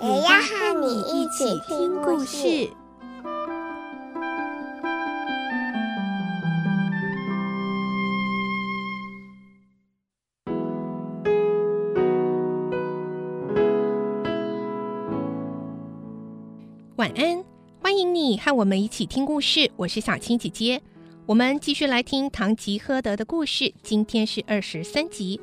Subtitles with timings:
[0.00, 2.70] 也要和你一起听故事。
[16.94, 17.44] 晚安，
[17.82, 19.68] 欢迎你和我们一起听故事。
[19.76, 20.80] 我是小青姐姐，
[21.26, 23.74] 我们继续来听唐吉诃德的故事。
[23.82, 25.40] 今天是二十三集，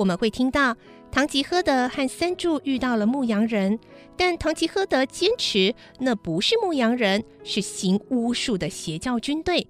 [0.00, 0.74] 我们会听到
[1.12, 3.78] 唐吉诃德和三柱遇到了牧羊人，
[4.16, 9.66] 但唐吉诃德坚持那不是牧羊人，是行巫术的邪教军队，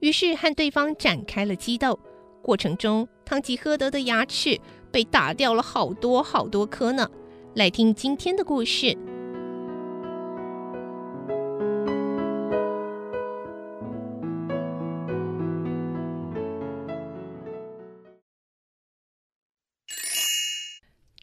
[0.00, 1.98] 于是和对方展开了激斗。
[2.42, 4.60] 过程中，唐吉诃德的牙齿
[4.92, 7.08] 被打掉了好多好多颗呢。
[7.54, 8.94] 来听今天的故事。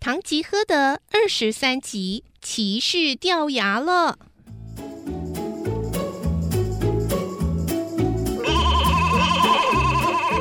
[0.08, 4.18] 唐吉诃德二十三集，骑士掉牙了。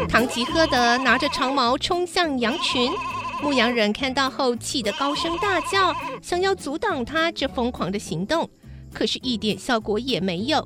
[0.09, 2.93] 唐吉诃德拿着长矛冲向羊群，
[3.43, 5.93] 牧羊人看到后气得高声大叫，
[6.23, 8.49] 想要阻挡他这疯狂的行动，
[8.95, 10.65] 可是一点效果也没有。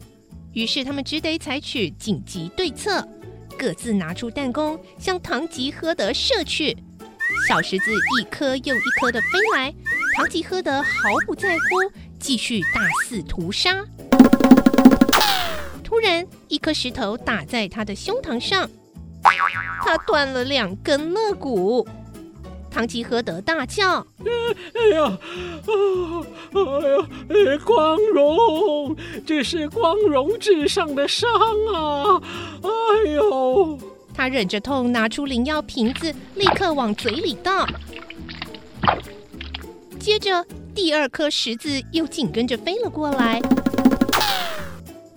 [0.53, 3.09] 于是他们只得采取紧急对策，
[3.59, 6.77] 各自拿出弹弓向唐吉诃德射去。
[7.49, 9.75] 小石子一颗又一颗的飞来，
[10.17, 10.89] 唐吉诃德毫
[11.27, 13.85] 不在乎，继续大肆屠杀。
[15.83, 18.71] 突然，一颗石头打在他的胸膛上，
[19.83, 21.87] 他断了两根肋骨。
[22.71, 25.19] 唐吉诃德大叫：“哎呀，
[26.55, 31.29] 哎呀，光荣，这是光荣至上的伤
[31.75, 32.23] 啊！
[32.63, 33.77] 哎呦！”
[34.21, 37.67] 他忍着痛，拿出灵药瓶子，立刻往嘴里倒。
[39.99, 40.45] 接着，
[40.75, 43.41] 第二颗石子又紧跟着飞了过来。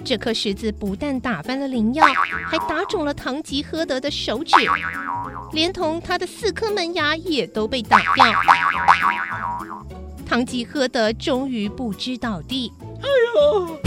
[0.06, 2.06] 这颗石子不但打翻了灵药，
[2.48, 4.56] 还打肿了唐吉诃德的手指，
[5.52, 8.26] 连同他的四颗门牙也都被打掉。
[10.26, 12.72] 唐吉诃德终于不支倒地。
[13.02, 13.78] 哎呦！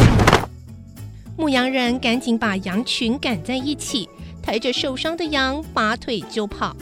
[1.39, 4.07] 牧羊人赶紧把羊群赶在一起。
[4.47, 6.77] 抬着受伤的羊，拔腿就跑。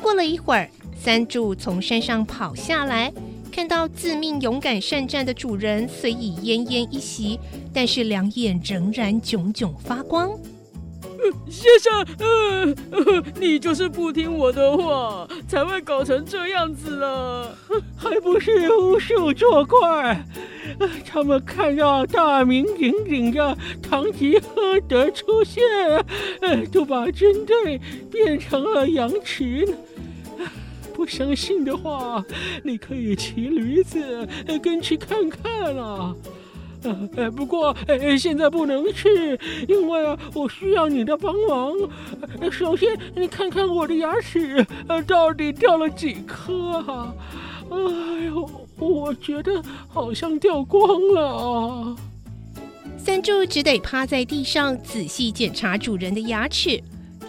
[0.00, 3.12] 过了一会儿，三柱从山上跑下来，
[3.52, 7.38] 看到自命勇敢善战的主人虽已奄奄一息，
[7.74, 10.30] 但是两眼仍然炯炯发光。
[11.48, 17.56] 先生，呃，你就是不听我的话，才会搞成这样子了，
[17.96, 20.24] 还不是巫术作怪？
[21.06, 25.62] 他们看到大名鼎鼎的唐吉诃德出现，
[26.40, 27.80] 呃，就把军队
[28.10, 29.66] 变成了羊群。
[30.94, 32.24] 不相信的话，
[32.62, 34.26] 你可以骑驴子
[34.62, 36.14] 跟去看看啊。
[37.16, 41.72] 呃， 不过呃，现在不能去，因为啊，我需要你的帮忙。
[42.50, 47.14] 首先，你看看我的牙齿，呃，到底掉了几颗啊？
[47.70, 47.76] 哎
[48.26, 48.50] 呦！
[48.76, 51.96] 我觉得好像掉光了。
[52.98, 56.82] 三柱只得趴在地上仔细检查主人的牙齿。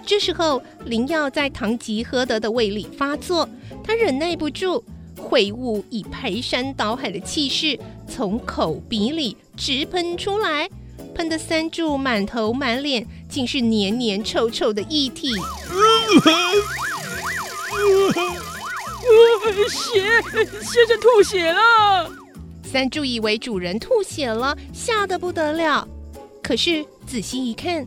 [0.06, 3.48] 这时候，灵药在唐吉诃德的胃里发作，
[3.84, 4.84] 他忍耐不住，
[5.16, 10.70] 秽物以排山倒海的气势从口鼻里直喷出来，
[11.14, 15.30] 喷得三柱满头满脸竟是黏黏臭臭的液体。
[19.70, 20.22] 血！
[20.62, 22.12] 先生吐血了！
[22.64, 25.88] 三柱以为主人吐血了，吓得不得了。
[26.44, 27.86] 可是仔细一看，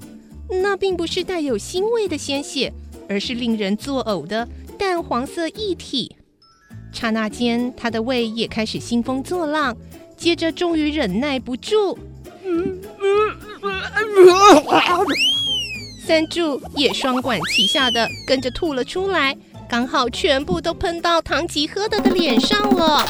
[0.49, 2.73] 那并不是带有腥味的鲜血，
[3.09, 4.49] 而是令人作呕的
[4.79, 6.17] 淡黄色液体。
[6.93, 9.77] 刹那间，他的胃也开始兴风作浪，
[10.17, 11.99] 接着终于忍耐不住，
[16.07, 19.37] 三柱也双管齐下的跟着吐了出来。
[19.69, 23.07] 刚好全部都喷到唐吉诃德的脸上了，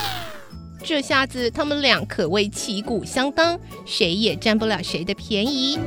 [0.82, 5.78] 这下子他们俩可谓旗鼓相当，谁也占不了谁的便宜。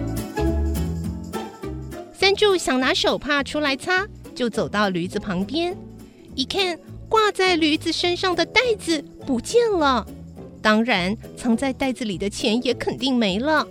[2.14, 5.76] 三柱想拿手帕出来擦，就走到驴子旁边，
[6.36, 6.80] 一看
[7.10, 10.06] 挂在驴子身上的袋子不见了，
[10.62, 13.68] 当然，藏在袋子里的钱也肯定没了。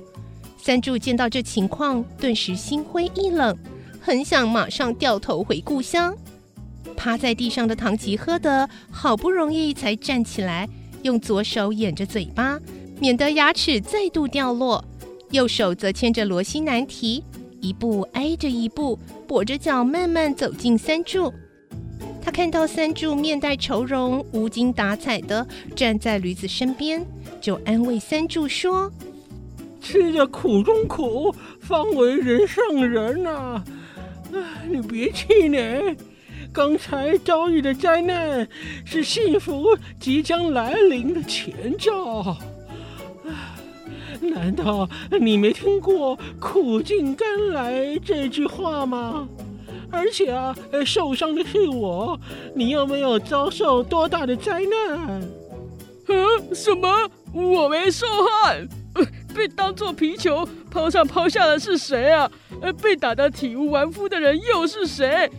[0.58, 3.56] 三柱见到这情况，顿时心灰意冷，
[4.00, 6.14] 很想马上掉头回故乡。
[6.96, 10.68] 趴在地上的唐吉诃德好不容易才站起来，
[11.02, 12.60] 用左手掩着嘴巴，
[13.00, 14.84] 免得牙齿再度掉落；
[15.30, 17.24] 右手则牵着罗西南提，
[17.62, 21.32] 一步挨着一步，跛着脚慢慢走进三柱。
[22.22, 27.04] 他看到三柱面带愁容、无精打采地站在驴子身边，
[27.40, 28.90] 就安慰三柱说
[29.80, 33.64] ：“吃着苦中苦，方为人上人呐、啊！
[34.68, 35.96] 你别气馁。”
[36.52, 38.48] 刚才遭遇的灾难
[38.84, 39.66] 是幸福
[40.00, 42.36] 即将来临的前兆。
[44.20, 44.88] 难道
[45.20, 49.28] 你没听过“苦尽甘来”这句话吗？
[49.90, 50.54] 而且啊，
[50.84, 52.18] 受伤的是我，
[52.54, 55.22] 你又没有遭受多大的灾难。
[56.08, 57.10] 嗯，什么？
[57.32, 58.06] 我没受
[58.42, 58.66] 害？
[59.34, 62.30] 被当做皮球抛上抛下的是谁啊？
[62.60, 65.30] 呃被打得体无完肤的人又是谁？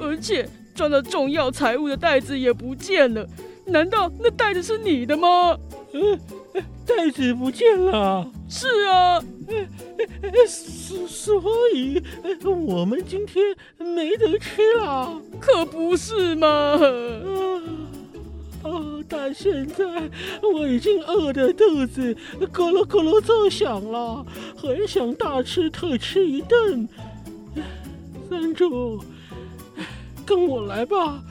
[0.00, 0.48] 而且。
[0.74, 3.26] 装了重要财物的袋子也不见了，
[3.66, 5.58] 难道那袋子是你的吗？
[5.92, 6.16] 嗯，
[6.86, 8.30] 袋子不见了。
[8.48, 9.20] 是啊，
[10.46, 11.42] 所所
[11.74, 12.02] 以
[12.44, 13.44] 我们今天
[13.78, 16.48] 没得吃了，可不是吗？
[16.48, 16.80] 啊
[18.64, 18.70] 啊！
[19.08, 19.84] 但现在
[20.52, 22.14] 我已经饿得肚子
[22.52, 24.24] 咯噜咯噜作响了，
[24.56, 26.88] 很想大吃特吃一顿。
[28.28, 29.02] 三柱。
[30.26, 31.22] 跟我来吧，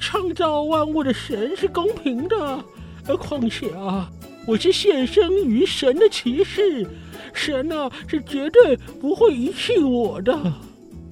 [0.00, 2.64] 创造万物的神是公平的，
[3.06, 4.10] 而况且啊，
[4.46, 6.86] 我是献身于神的骑士，
[7.32, 10.36] 神呢、啊、是绝对不会遗弃我的。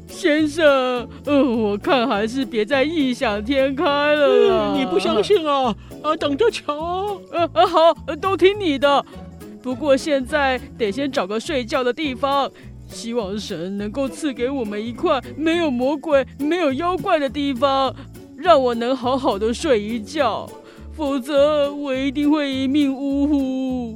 [0.09, 0.65] 先生，
[1.25, 4.81] 呃，我看还是别再异想天开了、嗯。
[4.81, 5.75] 你不相信啊？
[6.03, 7.21] 啊，等着瞧。
[7.31, 9.05] 呃呃，好，都听你的。
[9.63, 12.51] 不过现在得先找个睡觉的地方。
[12.89, 17.95] 希望神能够赐给我们一块没有魔鬼、没有妖怪的地方，
[18.35, 20.49] 让我能好好的睡一觉，
[20.99, 23.95] 否则我一定会一命呜呼。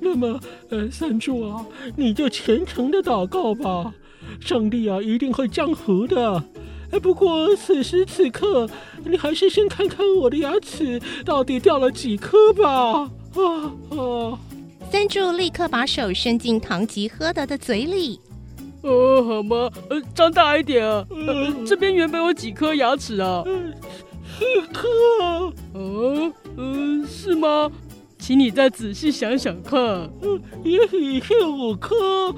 [0.00, 0.40] 那么，
[0.70, 1.64] 呃，三柱啊，
[1.94, 3.94] 你就虔诚的祷告吧，
[4.40, 6.42] 上帝啊一定会降福的。
[6.90, 8.68] 哎，不过此时此刻，
[9.04, 13.08] 你还是先看看我的牙齿到底掉了几颗吧。
[13.36, 14.38] 啊啊！
[14.90, 18.18] 三柱立刻把手伸进唐吉诃德的嘴里。
[18.82, 19.70] 哦，好吗？
[19.90, 21.06] 呃，张大一点啊。
[21.08, 23.44] 呃，这边原本有几颗牙齿啊？
[24.38, 24.88] 四 颗。
[25.74, 27.70] 哦，嗯，是吗？
[28.18, 29.78] 请你再仔细想想看。
[30.22, 32.34] 嗯，也许是五颗。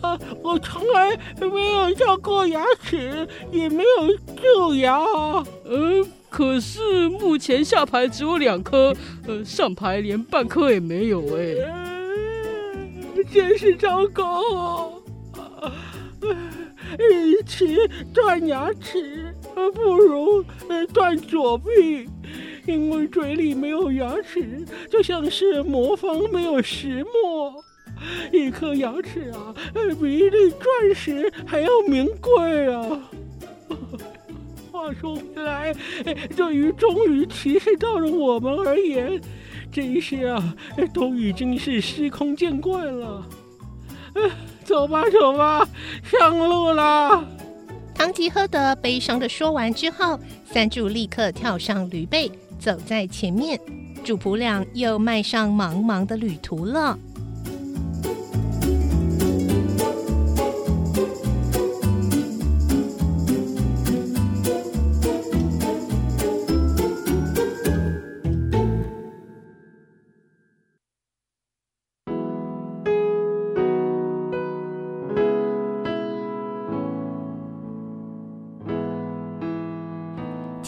[0.00, 5.00] 啊，我从来没有掉过牙齿，也没有蛀牙。
[5.64, 6.04] 嗯。
[6.28, 8.96] 可是目前下排只有两颗，
[9.26, 11.54] 呃，上排连半颗也没有哎，
[13.30, 15.02] 真是糟糕
[15.36, 15.70] 啊！
[16.98, 17.76] 与其
[18.14, 19.34] 断牙齿，
[19.74, 20.44] 不如
[20.92, 22.08] 断左臂，
[22.66, 27.64] 因为嘴里没有牙齿，就像是魔方没有石磨，
[28.32, 29.54] 一颗牙齿啊，
[30.00, 33.00] 比一粒钻石还要名贵啊！
[34.70, 35.74] 话说回来，
[36.36, 39.20] 对于忠于骑士道的我们而言，
[39.70, 40.54] 这些啊，
[40.92, 43.26] 都已经是司空见惯了。
[44.64, 45.66] 走吧，走吧，
[46.02, 47.24] 上路了。
[48.02, 52.28] 唐吉诃德悲伤的说完之后，三柱立刻跳上驴背，
[52.58, 53.56] 走在前面，
[54.02, 56.98] 主仆俩又迈上茫茫的旅途了。